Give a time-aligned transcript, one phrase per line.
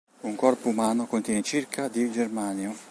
[0.21, 2.73] Un corpo umano contiene circa di germanio.